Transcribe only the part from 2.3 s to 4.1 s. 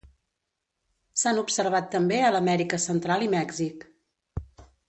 l'Amèrica Central i Mèxic.